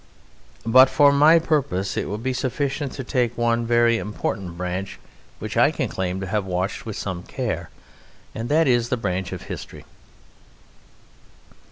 But 0.65 0.89
for 0.89 1.11
my 1.11 1.37
purpose 1.37 1.95
it 1.95 2.09
will 2.09 2.17
be 2.17 2.33
sufficient 2.33 2.93
to 2.93 3.03
take 3.03 3.37
one 3.37 3.67
very 3.67 3.99
important 3.99 4.57
branch 4.57 4.97
which 5.37 5.55
I 5.55 5.69
can 5.69 5.89
claim 5.89 6.19
to 6.21 6.25
have 6.25 6.43
watched 6.43 6.87
with 6.87 6.97
some 6.97 7.21
care, 7.21 7.69
and 8.33 8.49
that 8.49 8.67
is 8.67 8.89
the 8.89 8.97
branch 8.97 9.31
of 9.31 9.43
History. 9.43 9.85